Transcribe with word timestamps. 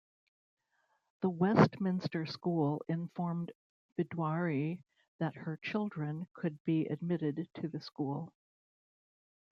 The 1.21 1.29
Westminster 1.29 2.25
School 2.25 2.81
informed 2.87 3.51
Viduarri 3.99 4.81
that 5.19 5.35
her 5.35 5.57
children 5.57 6.25
could 6.33 6.57
be 6.65 6.87
admitted 6.87 7.47
to 7.57 7.67
the 7.67 7.81
school. 7.81 8.33